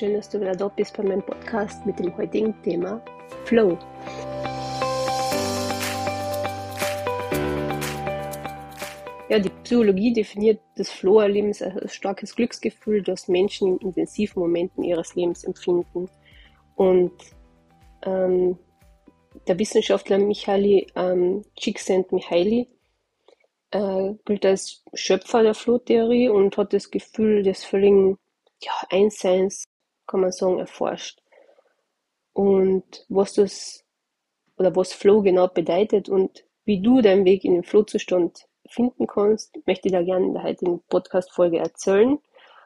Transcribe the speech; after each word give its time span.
Schön, 0.00 0.14
dass 0.14 0.30
du 0.30 0.40
wieder 0.40 0.56
da 0.56 0.66
bist 0.68 0.96
bei 0.96 1.02
meinem 1.02 1.20
Podcast 1.20 1.84
mit 1.84 1.98
dem 1.98 2.16
heutigen 2.16 2.54
Thema 2.62 3.04
Flow. 3.44 3.76
Ja, 9.28 9.38
die 9.38 9.50
Psychologie 9.62 10.14
definiert 10.14 10.62
das 10.76 10.88
Flow-Erleben 10.88 11.52
als 11.60 11.94
starkes 11.94 12.34
Glücksgefühl, 12.34 13.02
das 13.02 13.28
Menschen 13.28 13.76
in 13.76 13.88
intensiven 13.88 14.40
Momenten 14.40 14.84
ihres 14.84 15.14
Lebens 15.16 15.44
empfinden. 15.44 16.08
Und 16.76 17.12
ähm, 18.00 18.58
der 19.48 19.58
Wissenschaftler 19.58 20.16
Michaeli 20.16 20.86
ähm, 20.96 21.42
Csikszentmihalyi 21.56 22.68
äh, 23.72 24.14
gilt 24.24 24.46
als 24.46 24.82
Schöpfer 24.94 25.42
der 25.42 25.52
Flow-Theorie 25.52 26.30
und 26.30 26.56
hat 26.56 26.72
das 26.72 26.90
Gefühl 26.90 27.42
des 27.42 27.64
völligen 27.64 28.16
ja, 28.62 28.72
Einsseins, 28.88 29.66
kann 30.10 30.20
man 30.20 30.32
sagen, 30.32 30.58
erforscht. 30.58 31.22
Und 32.32 33.06
was 33.08 33.34
das 33.34 33.84
oder 34.56 34.74
was 34.76 34.92
Flow 34.92 35.22
genau 35.22 35.48
bedeutet 35.48 36.08
und 36.08 36.44
wie 36.64 36.82
du 36.82 37.00
deinen 37.00 37.24
Weg 37.24 37.44
in 37.44 37.54
den 37.54 37.64
Flow-Zustand 37.64 38.46
finden 38.68 39.06
kannst, 39.06 39.56
möchte 39.66 39.88
ich 39.88 39.92
da 39.92 40.02
gerne 40.02 40.26
in 40.26 40.34
der 40.34 40.42
heutigen 40.42 40.82
Podcast-Folge 40.88 41.58
erzählen. 41.58 42.18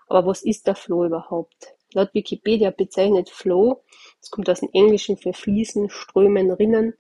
Aber 0.07 0.27
was 0.27 0.43
ist 0.43 0.67
der 0.67 0.75
Flow 0.75 1.05
überhaupt? 1.05 1.75
Laut 1.93 2.13
Wikipedia 2.13 2.71
bezeichnet 2.71 3.31
Flow, 3.31 3.83
das 4.21 4.31
kommt 4.31 4.51
aus 4.51 4.61
dem 4.61 4.71
Englischen 4.73 5.17
für 5.17 5.33
Fließen, 5.33 5.89
Strömen, 5.89 6.51
Rinnen, 6.51 6.95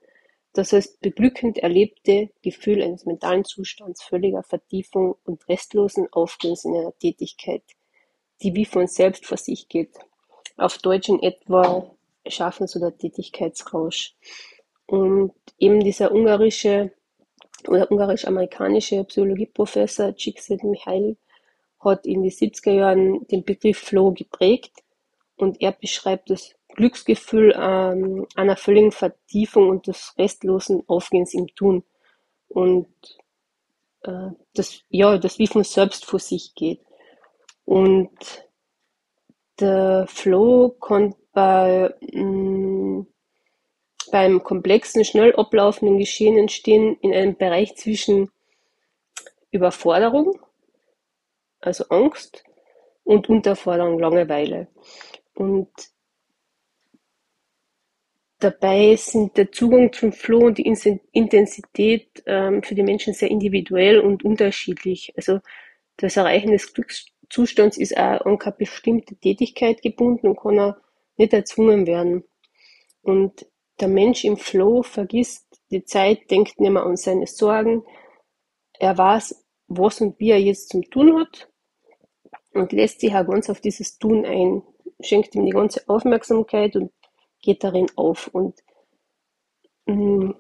das 0.52 0.72
als 0.72 0.96
beglückend 0.98 1.58
erlebte 1.58 2.30
Gefühl 2.42 2.80
eines 2.80 3.04
mentalen 3.04 3.44
Zustands 3.44 4.04
völliger 4.04 4.44
Vertiefung 4.44 5.16
und 5.24 5.46
restlosen 5.48 6.06
Aufgehens 6.12 6.64
in 6.64 6.76
einer 6.76 6.96
Tätigkeit, 6.96 7.64
die 8.40 8.54
wie 8.54 8.64
von 8.64 8.86
selbst 8.86 9.26
vor 9.26 9.36
sich 9.36 9.68
geht. 9.68 9.98
Auf 10.56 10.78
Deutsch 10.78 11.08
in 11.08 11.22
etwa 11.22 11.90
Schaffens- 12.26 12.76
oder 12.76 12.96
Tätigkeitsrausch. 12.96 14.14
Und 14.86 15.32
eben 15.58 15.80
dieser 15.80 16.12
ungarische 16.12 16.92
oder 17.68 17.90
ungarisch-amerikanische 17.90 19.04
Psychologieprofessor 19.04 20.14
Csikszentmihalyi 20.14 21.16
hat 21.80 22.06
in 22.06 22.22
den 22.22 22.30
70er 22.30 22.72
Jahren 22.72 23.26
den 23.28 23.44
Begriff 23.44 23.78
Flow 23.78 24.12
geprägt 24.12 24.82
und 25.36 25.60
er 25.60 25.72
beschreibt 25.72 26.30
das 26.30 26.54
Glücksgefühl 26.68 27.54
ähm, 27.56 28.26
einer 28.34 28.56
völligen 28.56 28.92
Vertiefung 28.92 29.68
und 29.68 29.86
des 29.86 30.14
restlosen 30.18 30.82
Aufgehens 30.88 31.34
im 31.34 31.46
Tun. 31.54 31.84
Und 32.48 32.88
äh, 34.02 34.30
das, 34.54 34.80
ja, 34.88 35.18
das 35.18 35.38
wie 35.38 35.46
von 35.46 35.64
selbst 35.64 36.04
vor 36.04 36.18
sich 36.18 36.54
geht. 36.54 36.80
Und 37.64 38.10
der 39.60 40.06
Flow 40.08 40.70
kann 40.80 41.14
bei, 41.32 41.94
mh, 42.12 42.22
mm, 42.22 43.06
beim 44.10 44.42
komplexen, 44.42 45.04
schnell 45.04 45.34
ablaufenden 45.34 45.98
Geschehen 45.98 46.38
entstehen 46.38 46.96
in 47.00 47.12
einem 47.12 47.36
Bereich 47.36 47.74
zwischen 47.76 48.30
Überforderung, 49.50 50.38
also 51.60 51.84
Angst, 51.88 52.44
und 53.04 53.28
Unterforderung, 53.28 53.98
Langeweile. 53.98 54.68
Und 55.34 55.68
dabei 58.38 58.96
sind 58.96 59.36
der 59.36 59.52
Zugang 59.52 59.92
zum 59.92 60.12
Flow 60.12 60.46
und 60.46 60.58
die 60.58 60.66
Intensität 61.12 62.22
ähm, 62.26 62.62
für 62.62 62.74
die 62.74 62.82
Menschen 62.82 63.14
sehr 63.14 63.30
individuell 63.30 64.00
und 64.00 64.24
unterschiedlich. 64.24 65.12
Also 65.16 65.40
das 65.96 66.16
Erreichen 66.16 66.50
des 66.50 66.66
Glückszustands 67.28 67.78
ist 67.78 67.96
auch 67.96 68.20
an 68.24 68.38
keine 68.38 68.56
bestimmte 68.56 69.16
Tätigkeit 69.16 69.82
gebunden 69.82 70.28
und 70.28 70.40
kann 70.40 70.58
auch 70.58 70.74
nicht 71.16 71.32
erzwungen 71.32 71.86
werden. 71.86 72.24
Und 73.02 73.46
der 73.80 73.88
Mensch 73.88 74.24
im 74.24 74.36
Flow 74.36 74.82
vergisst 74.82 75.60
die 75.70 75.84
Zeit, 75.84 76.30
denkt 76.30 76.60
nicht 76.60 76.70
mehr 76.70 76.84
an 76.84 76.96
seine 76.96 77.26
Sorgen. 77.26 77.84
Er 78.78 78.96
weiß, 78.96 79.44
was 79.68 80.00
und 80.00 80.18
wie 80.20 80.30
er 80.30 80.40
jetzt 80.40 80.70
zum 80.70 80.82
Tun 80.90 81.18
hat 81.18 81.48
und 82.52 82.72
lässt 82.72 83.00
sich 83.00 83.14
auch 83.14 83.26
ganz 83.26 83.50
auf 83.50 83.60
dieses 83.60 83.98
Tun 83.98 84.24
ein 84.24 84.62
schenkt 85.00 85.34
ihm 85.34 85.46
die 85.46 85.52
ganze 85.52 85.88
Aufmerksamkeit 85.88 86.76
und 86.76 86.92
geht 87.42 87.64
darin 87.64 87.86
auf. 87.96 88.28
Und 88.28 88.62
mh, 89.86 89.94
mm, 89.94 90.34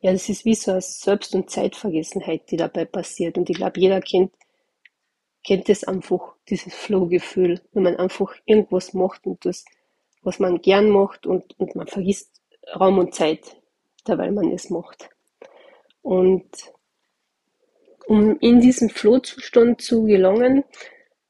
ja, 0.00 0.12
das 0.12 0.28
ist 0.28 0.44
wie 0.44 0.54
so 0.54 0.72
eine 0.72 0.80
Selbst- 0.80 1.34
und 1.34 1.50
Zeitvergessenheit, 1.50 2.50
die 2.50 2.56
dabei 2.56 2.84
passiert. 2.84 3.38
Und 3.38 3.50
ich 3.50 3.56
glaube, 3.56 3.80
jeder 3.80 4.00
kennt, 4.00 4.32
kennt 5.46 5.68
das 5.68 5.84
einfach, 5.84 6.34
dieses 6.48 6.74
Flow-Gefühl, 6.74 7.60
wenn 7.72 7.84
man 7.84 7.96
einfach 7.96 8.34
irgendwas 8.46 8.92
macht 8.94 9.26
und 9.26 9.44
das, 9.44 9.64
was 10.22 10.40
man 10.40 10.60
gern 10.60 10.90
macht 10.90 11.24
und, 11.24 11.58
und 11.58 11.76
man 11.76 11.86
vergisst 11.86 12.42
Raum 12.74 12.98
und 12.98 13.14
Zeit, 13.14 13.56
dabei 14.04 14.30
man 14.32 14.50
es 14.50 14.70
macht. 14.70 15.08
Und 16.02 16.48
um 18.06 18.38
in 18.40 18.60
diesen 18.60 18.90
Flow-Zustand 18.90 19.80
zu 19.80 20.04
gelangen, 20.04 20.64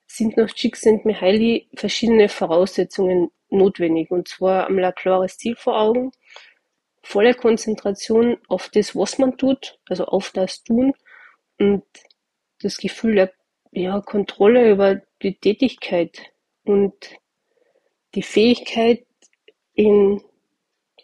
sind 0.07 0.39
nach 0.39 0.53
Csikszentmihalyi 0.53 1.69
verschiedene 1.75 2.31
Voraussetzungen 2.31 3.31
notwendig. 3.51 4.11
Und 4.11 4.29
zwar 4.29 4.67
einmal 4.67 4.87
ein 4.87 4.95
klares 4.95 5.37
Ziel 5.37 5.57
vor 5.57 5.79
Augen, 5.79 6.11
volle 7.03 7.35
Konzentration 7.35 8.39
auf 8.49 8.71
das, 8.71 8.97
was 8.97 9.19
man 9.19 9.37
tut, 9.37 9.79
also 9.89 10.07
auf 10.07 10.31
das 10.31 10.65
Tun 10.65 10.95
und 11.59 11.85
das 12.61 12.79
Gefühl 12.79 13.15
der 13.17 13.36
ja, 13.77 14.01
Kontrolle 14.01 14.71
über 14.71 15.03
die 15.23 15.35
Tätigkeit 15.39 16.33
und 16.65 16.95
die 18.15 18.23
Fähigkeit 18.23 19.07
in, 19.75 20.23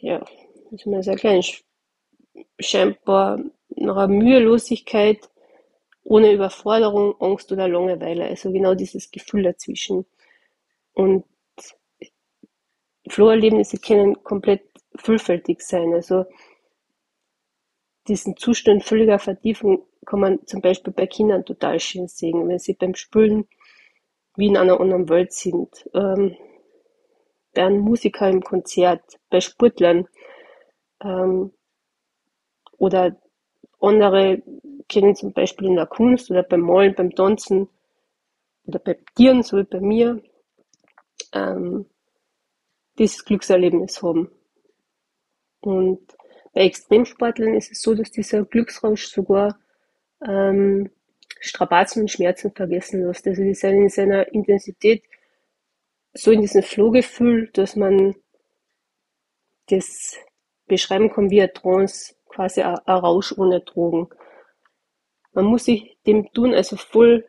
ja, 0.01 0.25
wie 0.71 0.77
soll 0.79 0.95
man 0.95 1.03
sagen, 1.03 1.43
scheinbar 2.59 3.41
einer 3.77 4.09
Mühelosigkeit 4.09 5.29
ohne 6.05 6.33
Überforderung, 6.33 7.15
Angst 7.21 7.53
oder 7.53 7.69
Langeweile. 7.69 8.25
Also 8.25 8.51
genau 8.51 8.75
dieses 8.75 9.11
Gefühl 9.11 9.43
dazwischen. 9.43 10.07
Und 10.95 11.25
Flow-Erlebnisse 13.09 13.79
können 13.79 14.23
komplett 14.25 14.63
vielfältig 14.97 15.61
sein. 15.61 15.93
Also 15.93 16.25
diesen 18.09 18.37
Zustand 18.37 18.83
völliger 18.83 19.19
Vertiefung 19.19 19.87
kann 20.05 20.21
man 20.21 20.47
zum 20.47 20.61
Beispiel 20.61 20.93
bei 20.93 21.07
Kindern 21.07 21.45
total 21.45 21.79
schön 21.81 22.09
sehen, 22.09 22.49
wenn 22.49 22.59
sie 22.59 22.75
beim 22.75 22.95
Spülen 22.95 23.47
wie 24.37 24.47
in 24.47 24.57
einer 24.57 24.81
anderen 24.81 25.09
Welt 25.09 25.33
sind. 25.33 25.89
Ähm, 25.95 26.37
bei 27.55 27.65
einem 27.65 27.81
Musiker 27.81 28.29
im 28.29 28.43
Konzert, 28.43 29.03
bei 29.29 29.41
Sportlern 29.41 30.09
ähm, 31.03 31.53
oder 32.79 33.17
andere 33.81 34.43
kennen 34.89 35.15
zum 35.15 35.33
Beispiel 35.33 35.69
in 35.69 35.77
der 35.77 35.87
Kunst 35.87 36.31
oder 36.31 36.43
beim 36.43 36.61
Malen, 36.61 36.95
beim 36.95 37.15
Tanzen 37.15 37.69
oder 38.67 38.79
bei 38.79 38.99
Tieren, 39.15 39.43
so 39.43 39.59
wie 39.59 39.65
bei 39.65 39.81
mir, 39.81 40.23
ähm, 41.33 41.87
dieses 42.99 43.25
Glückserlebnis 43.25 44.03
haben. 44.03 44.31
Und 45.61 46.01
bei 46.53 46.63
Extremsportlern 46.63 47.55
ist 47.55 47.73
es 47.73 47.83
so, 47.83 47.95
dass 47.95 48.11
dieser 48.11 48.45
Glücksrausch 48.45 49.07
sogar 49.07 49.59
ähm, 50.27 50.91
Strapazen 51.41 52.03
und 52.03 52.11
Schmerzen 52.11 52.53
vergessen 52.53 53.05
lässt. 53.05 53.27
Also 53.27 53.43
die 53.43 53.55
sind 53.55 53.83
in 53.83 53.89
seiner 53.89 54.33
Intensität 54.33 55.03
so 56.15 56.31
in 56.31 56.41
diesem 56.41 56.63
Flohgefühl, 56.63 57.51
dass 57.53 57.77
man 57.77 58.15
das 59.69 60.17
beschreiben 60.67 61.11
kann 61.11 61.31
wie 61.31 61.43
ein 61.43 61.53
Trance, 61.53 62.15
quasi 62.29 62.63
ein 62.63 62.77
Rausch 62.87 63.33
ohne 63.37 63.61
Drogen. 63.61 64.09
Man 65.33 65.47
muss 65.47 65.65
sich 65.65 65.97
dem 66.07 66.33
Tun 66.33 66.55
also 66.55 66.77
voll 66.77 67.27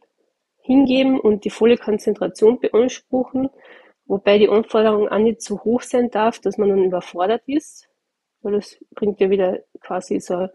hingeben 0.61 1.19
und 1.19 1.45
die 1.45 1.49
volle 1.49 1.77
Konzentration 1.77 2.59
beanspruchen, 2.59 3.49
wobei 4.05 4.37
die 4.37 4.49
Anforderung 4.49 5.09
auch 5.09 5.17
nicht 5.17 5.41
zu 5.41 5.63
hoch 5.63 5.81
sein 5.81 6.09
darf, 6.09 6.39
dass 6.39 6.57
man 6.57 6.69
dann 6.69 6.83
überfordert 6.83 7.43
ist, 7.47 7.89
weil 8.41 8.53
das 8.53 8.77
bringt 8.91 9.19
ja 9.19 9.29
wieder 9.29 9.59
quasi 9.81 10.19
so 10.19 10.47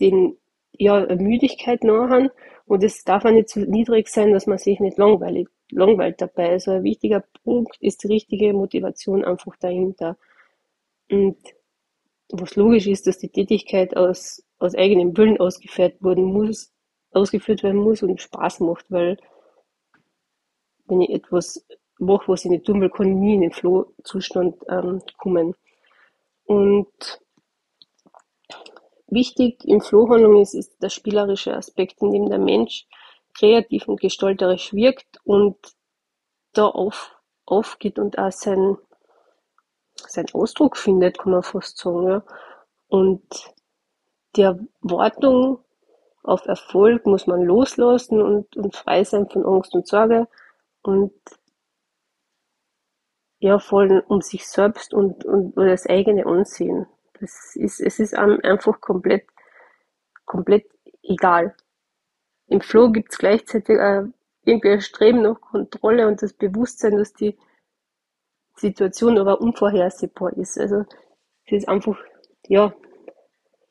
den, 0.00 0.36
ja, 0.78 1.06
Müdigkeit 1.16 1.84
nachher 1.84 2.30
und 2.66 2.82
es 2.82 3.04
darf 3.04 3.24
auch 3.24 3.30
nicht 3.30 3.48
zu 3.48 3.60
niedrig 3.60 4.08
sein, 4.08 4.32
dass 4.32 4.46
man 4.46 4.58
sich 4.58 4.80
nicht 4.80 4.98
langweilig, 4.98 5.48
langweilt 5.70 6.20
dabei. 6.20 6.50
Also 6.50 6.72
ein 6.72 6.84
wichtiger 6.84 7.24
Punkt 7.44 7.76
ist 7.80 8.02
die 8.02 8.08
richtige 8.08 8.52
Motivation 8.52 9.24
einfach 9.24 9.56
dahinter. 9.56 10.16
Und 11.10 11.36
was 12.30 12.56
logisch 12.56 12.86
ist, 12.86 13.06
dass 13.06 13.18
die 13.18 13.28
Tätigkeit 13.28 13.96
aus, 13.96 14.44
aus 14.58 14.74
eigenem 14.74 15.16
Willen 15.16 15.38
ausgeführt 15.38 16.02
werden 16.02 16.24
muss, 16.24 16.72
ausgeführt 17.12 17.62
werden 17.62 17.80
muss 17.80 18.02
und 18.02 18.20
Spaß 18.20 18.60
macht, 18.60 18.90
weil 18.90 19.16
wenn 20.86 21.02
ich 21.02 21.10
etwas 21.10 21.64
mache, 21.98 22.28
was 22.28 22.44
ich 22.44 22.50
nicht 22.50 22.66
tun 22.66 22.80
will, 22.80 22.90
kann 22.90 23.08
ich 23.08 23.14
nie 23.14 23.34
in 23.34 23.40
den 23.42 23.52
Flow-Zustand 23.52 24.56
ähm, 24.68 25.02
kommen. 25.18 25.54
Und 26.44 27.20
wichtig 29.08 29.64
im 29.64 29.80
Flow-Handlung 29.80 30.40
ist, 30.40 30.54
ist 30.54 30.82
der 30.82 30.88
spielerische 30.88 31.54
Aspekt, 31.56 32.02
in 32.02 32.12
dem 32.12 32.28
der 32.28 32.38
Mensch 32.38 32.86
kreativ 33.38 33.88
und 33.88 34.00
gestalterisch 34.00 34.72
wirkt 34.72 35.20
und 35.24 35.56
da 36.52 36.66
auf, 36.66 37.14
aufgeht 37.44 37.98
und 37.98 38.18
auch 38.18 38.32
sein, 38.32 38.78
seinen 39.94 40.32
Ausdruck 40.32 40.76
findet, 40.76 41.18
kann 41.18 41.32
man 41.32 41.42
fast 41.42 41.78
sagen. 41.78 42.08
Ja. 42.08 42.24
Und 42.88 43.52
die 44.36 44.42
Erwartung 44.42 45.60
auf 46.22 46.46
Erfolg 46.46 47.06
muss 47.06 47.26
man 47.26 47.42
loslassen 47.42 48.20
und, 48.20 48.56
und 48.56 48.74
frei 48.74 49.04
sein 49.04 49.28
von 49.28 49.44
Angst 49.44 49.74
und 49.74 49.86
Sorge 49.86 50.28
und 50.82 51.12
ja, 53.38 53.58
voll 53.58 54.02
um 54.08 54.22
sich 54.22 54.46
selbst 54.48 54.94
und, 54.94 55.24
und 55.24 55.56
oder 55.56 55.68
das 55.68 55.86
eigene 55.86 56.26
Ansehen. 56.26 56.86
Das 57.20 57.56
ist, 57.56 57.80
es 57.80 57.98
ist 57.98 58.14
einfach 58.14 58.80
komplett, 58.80 59.26
komplett 60.24 60.66
egal. 61.02 61.54
Im 62.48 62.60
Flow 62.60 62.90
gibt 62.90 63.12
es 63.12 63.18
gleichzeitig 63.18 63.76
äh, 63.78 64.04
irgendwie 64.44 64.70
ein 64.70 64.80
Streben 64.80 65.22
nach 65.22 65.40
Kontrolle 65.40 66.06
und 66.06 66.22
das 66.22 66.32
Bewusstsein, 66.32 66.96
dass 66.96 67.12
die 67.12 67.36
Situation 68.56 69.18
aber 69.18 69.40
unvorhersehbar 69.40 70.32
ist. 70.36 70.58
Also 70.58 70.84
es 71.44 71.52
ist 71.52 71.68
einfach, 71.68 71.98
ja, 72.48 72.74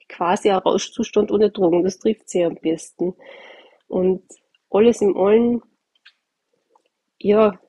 quasi 0.09 0.49
ein 0.49 0.57
Rauschzustand 0.57 1.31
ohne 1.31 1.51
Drogen. 1.51 1.83
Das 1.83 1.97
trifft 1.97 2.29
sie 2.29 2.43
am 2.43 2.55
besten. 2.55 3.15
Und 3.87 4.23
alles 4.69 5.01
im 5.01 5.17
Allen, 5.17 5.61
ja, 7.17 7.59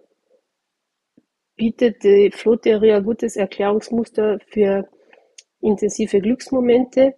bietet 1.56 2.02
die 2.04 2.30
Flow-Theorie 2.30 2.92
ein 2.92 3.04
gutes 3.04 3.36
Erklärungsmuster 3.36 4.38
für 4.48 4.88
intensive 5.66 6.20
Glücksmomente, 6.20 7.14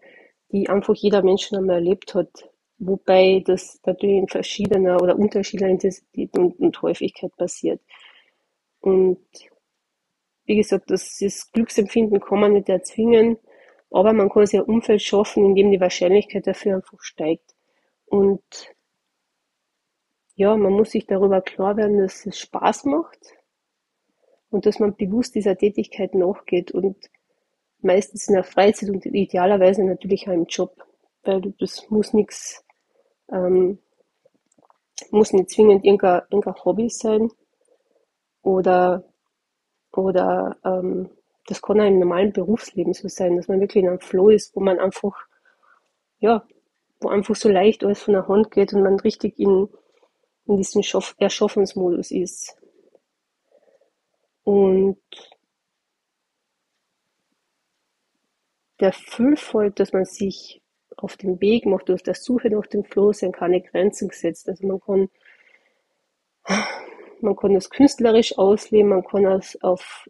die 0.51 0.69
einfach 0.69 0.95
jeder 0.95 1.23
Mensch 1.23 1.53
einmal 1.53 1.77
erlebt 1.77 2.15
hat. 2.15 2.51
Wobei 2.79 3.43
das 3.45 3.81
natürlich 3.85 4.17
in 4.17 4.29
verschiedener 4.29 5.03
oder 5.03 5.19
unterschiedlicher 5.19 5.71
Intensität 5.71 6.37
und, 6.39 6.59
und 6.59 6.81
Häufigkeit 6.83 7.35
passiert. 7.37 7.81
Und 8.81 9.19
wie 10.45 10.57
gesagt, 10.57 10.91
das, 10.91 11.19
das 11.19 11.51
Glücksempfinden 11.53 12.21
kann 12.21 12.41
man 12.41 12.55
nicht 12.55 12.69
erzwingen, 12.69 13.37
aber 13.91 14.13
man 14.13 14.31
kann 14.31 14.47
sich 14.47 14.61
ein 14.61 14.67
Umfeld 14.67 15.03
schaffen, 15.03 15.45
in 15.45 15.55
dem 15.55 15.71
die 15.71 15.81
Wahrscheinlichkeit 15.81 16.47
dafür 16.47 16.77
einfach 16.77 17.01
steigt. 17.03 17.55
Und 18.07 18.75
ja, 20.37 20.57
man 20.57 20.73
muss 20.73 20.93
sich 20.93 21.07
darüber 21.07 21.41
klar 21.43 21.77
werden, 21.77 21.99
dass 21.99 22.25
es 22.25 22.39
Spaß 22.39 22.85
macht 22.85 23.19
und 24.51 24.67
dass 24.67 24.79
man 24.79 24.95
bewusst 24.95 25.35
dieser 25.35 25.57
Tätigkeit 25.57 26.15
nachgeht 26.15 26.71
und 26.71 26.97
meistens 27.81 28.29
in 28.29 28.35
der 28.35 28.45
Freizeit 28.45 28.91
und 28.91 29.05
idealerweise 29.07 29.85
natürlich 29.85 30.29
auch 30.29 30.33
im 30.33 30.47
Job, 30.47 30.75
weil 31.23 31.41
das 31.59 31.89
muss 31.91 32.13
nichts, 32.13 32.65
ähm, 33.31 33.79
muss 35.11 35.33
nicht 35.33 35.51
zwingend 35.51 35.85
irgendein, 35.85 36.23
irgendein 36.31 36.65
Hobby 36.65 36.89
sein 36.89 37.31
oder, 38.43 39.05
oder 39.93 40.57
ähm, 40.65 41.11
das 41.47 41.63
kann 41.63 41.81
auch 41.81 41.87
im 41.87 41.99
normalen 41.99 42.33
Berufsleben 42.33 42.93
so 42.93 43.09
sein, 43.09 43.37
dass 43.37 43.49
man 43.49 43.61
wirklich 43.61 43.83
in 43.83 43.89
einem 43.89 44.01
Flow 44.01 44.29
ist, 44.29 44.55
wo 44.55 44.61
man 44.61 44.79
einfach, 44.79 45.17
ja, 46.19 46.47
wo 47.01 47.09
einfach 47.09 47.37
so 47.37 47.49
leicht 47.49 47.85
alles 47.85 48.03
von 48.03 48.15
der 48.15 48.29
Hand 48.29 48.51
geht 48.51 48.73
und 48.75 48.83
man 48.83 49.01
richtig 49.01 49.39
in, 49.39 49.69
in 50.47 50.57
diesem 50.57 50.83
Schaff 50.83 51.15
Erschaffensmodus 51.19 52.11
ist. 52.11 52.57
Und 54.45 54.99
der 58.81 58.93
Füllvoll, 58.93 59.71
dass 59.71 59.93
man 59.93 60.05
sich 60.05 60.63
auf 60.97 61.17
den 61.17 61.41
Weg 61.41 61.67
macht, 61.67 61.91
auf 61.91 62.03
der 62.03 62.15
Suche 62.15 62.51
nach 62.51 62.67
dem 62.67 62.85
Flow, 62.85 63.13
sind 63.13 63.35
keine 63.37 63.61
Grenzen 63.61 64.09
gesetzt. 64.09 64.49
Also 64.49 64.67
man 64.67 64.81
kann, 64.81 65.09
man 67.21 67.37
kann 67.37 67.55
das 67.55 67.71
künstlerisch 67.71 68.37
ausleben, 68.39 68.91
man 68.91 69.05
kann 69.05 69.27
es 69.27 69.61
auf 69.63 70.09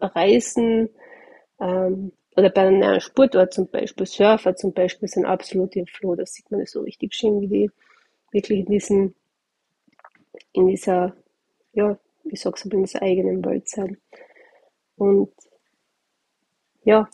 Reisen 0.00 0.90
ähm, 1.60 2.12
oder 2.36 2.50
bei 2.50 2.68
einer 2.68 3.00
Sportart 3.00 3.52
zum 3.52 3.68
Beispiel, 3.68 4.06
Surfer 4.06 4.54
zum 4.54 4.72
Beispiel, 4.72 5.08
sind 5.08 5.24
absolut 5.24 5.74
im 5.74 5.86
Flow. 5.86 6.14
Da 6.14 6.24
sieht 6.24 6.50
man 6.50 6.60
das 6.60 6.70
so 6.70 6.82
richtig 6.82 7.14
schön, 7.14 7.40
wie 7.40 7.48
die 7.48 7.70
wirklich 8.30 8.60
in 8.60 8.66
diesem, 8.66 9.14
in 10.52 10.66
dieser, 10.68 11.16
ja, 11.72 11.98
ich 12.24 12.40
sag's 12.40 12.64
aber, 12.64 12.76
in 12.76 12.84
dieser 12.84 13.02
eigenen 13.02 13.44
Welt 13.44 13.68
sind. 13.68 13.98
Und 14.96 15.32
ja, 16.84 17.08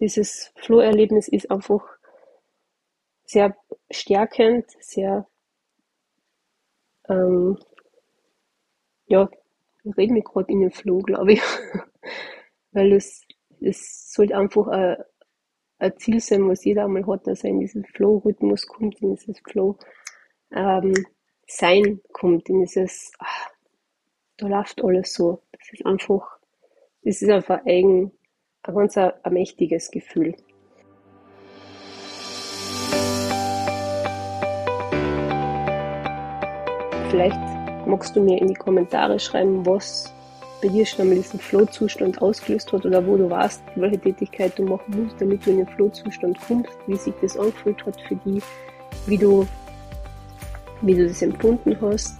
dieses 0.00 0.52
Flow-Erlebnis 0.56 1.28
ist 1.28 1.50
einfach 1.50 1.84
sehr 3.24 3.56
stärkend, 3.90 4.66
sehr 4.80 5.26
ähm, 7.08 7.58
ja, 9.06 9.28
ich 9.82 9.96
rede 9.96 10.12
mich 10.12 10.24
gerade 10.24 10.52
in 10.52 10.60
den 10.60 10.70
Flow, 10.70 11.00
glaube 11.00 11.32
ich. 11.34 11.42
Weil 12.72 12.92
es, 12.92 13.26
es 13.60 14.12
sollte 14.12 14.36
einfach 14.36 14.68
ein, 14.68 14.96
ein 15.78 15.98
Ziel 15.98 16.20
sein, 16.20 16.48
was 16.48 16.64
jeder 16.64 16.84
einmal 16.84 17.06
hat, 17.06 17.26
dass 17.26 17.42
er 17.42 17.50
in 17.50 17.60
diesen 17.60 17.84
Flow-Rhythmus 17.84 18.66
kommt, 18.66 19.00
in 19.02 19.16
dieses 19.16 19.40
Flow-Sein 19.40 20.94
ähm, 21.74 22.00
kommt, 22.12 22.48
in 22.48 22.60
dieses, 22.60 23.10
ach, 23.18 23.50
da 24.36 24.46
läuft 24.46 24.82
alles 24.84 25.12
so. 25.12 25.42
Das 25.52 25.72
ist 25.72 25.84
einfach, 25.84 26.38
das 27.02 27.20
ist 27.20 27.30
einfach 27.30 27.66
eigen, 27.66 28.12
ein 28.62 28.74
ganz 28.74 28.96
ein, 28.96 29.12
ein 29.22 29.32
mächtiges 29.32 29.90
Gefühl. 29.90 30.34
Vielleicht 37.10 37.40
magst 37.86 38.14
du 38.14 38.20
mir 38.20 38.40
in 38.40 38.48
die 38.48 38.54
Kommentare 38.54 39.18
schreiben, 39.18 39.66
was 39.66 40.14
bei 40.62 40.68
dir 40.68 40.84
schon 40.84 41.02
einmal 41.02 41.16
diesen 41.16 41.40
Flow-Zustand 41.40 42.20
ausgelöst 42.20 42.72
hat 42.72 42.84
oder 42.84 43.04
wo 43.04 43.16
du 43.16 43.30
warst, 43.30 43.62
welche 43.76 43.98
Tätigkeit 43.98 44.56
du 44.58 44.64
machen 44.64 45.02
musst, 45.02 45.20
damit 45.20 45.44
du 45.44 45.50
in 45.50 45.56
den 45.58 45.66
Flow-Zustand 45.66 46.38
kommst, 46.46 46.70
wie 46.86 46.96
sich 46.96 47.14
das 47.22 47.36
angefühlt 47.36 47.84
hat 47.86 48.00
für 48.02 48.16
dich, 48.16 48.44
wie 49.06 49.16
du, 49.16 49.46
wie 50.82 50.94
du 50.94 51.08
das 51.08 51.22
empfunden 51.22 51.76
hast, 51.80 52.14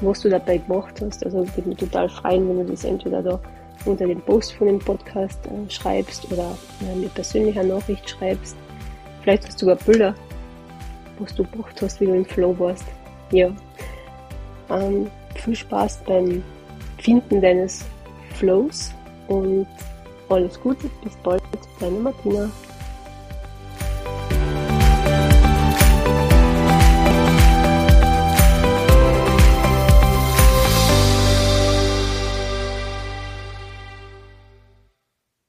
was 0.00 0.20
du 0.20 0.30
dabei 0.30 0.58
gemacht 0.58 0.94
hast. 1.02 1.24
Also 1.24 1.42
ich 1.42 1.54
würde 1.56 1.70
mich 1.70 1.78
total 1.78 2.08
freuen, 2.08 2.48
wenn 2.48 2.66
du 2.66 2.72
das 2.72 2.84
entweder 2.84 3.22
da 3.22 3.40
unter 3.86 4.06
dem 4.06 4.20
Post 4.20 4.52
von 4.54 4.66
dem 4.66 4.78
Podcast 4.78 5.40
äh, 5.46 5.70
schreibst 5.70 6.30
oder 6.32 6.56
äh, 6.82 6.96
mir 6.96 7.08
persönlich 7.08 7.58
eine 7.58 7.74
Nachricht 7.74 8.08
schreibst. 8.08 8.56
Vielleicht 9.22 9.46
hast 9.46 9.60
du 9.60 9.66
sogar 9.66 9.76
Bilder, 9.84 10.14
was 11.18 11.34
du 11.34 11.44
gemacht 11.44 11.80
hast, 11.80 12.00
wie 12.00 12.06
du 12.06 12.14
im 12.14 12.24
Flow 12.24 12.54
warst. 12.58 12.84
Ja, 13.32 13.50
ähm, 14.70 15.10
viel 15.34 15.56
Spaß 15.56 16.02
beim 16.06 16.42
Finden 16.98 17.40
deines 17.40 17.84
Flows 18.34 18.92
und 19.28 19.66
alles 20.28 20.60
Gute, 20.60 20.90
bis 21.02 21.14
bald, 21.22 21.42
deine 21.80 21.98
Martina. 21.98 22.50